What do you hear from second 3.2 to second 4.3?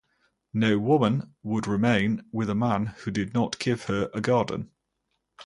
not give her a